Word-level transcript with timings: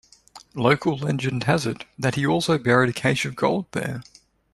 Local 0.55 0.97
legend 0.97 1.43
has 1.43 1.67
it 1.67 1.85
that 1.99 2.15
he 2.15 2.25
also 2.25 2.57
buried 2.57 2.89
a 2.89 2.91
cache 2.93 3.23
of 3.25 3.35
gold 3.35 3.67
there. 3.73 4.01